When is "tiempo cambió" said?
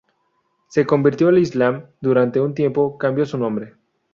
2.55-3.23